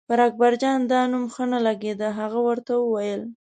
پر 0.07 0.19
اکبرجان 0.27 0.79
دا 0.91 1.01
نوم 1.11 1.25
ښه 1.33 1.43
نه 1.53 1.59
لګېده، 1.67 2.07
هغه 2.19 2.39
ورته 2.47 2.73
وویل. 2.79 3.21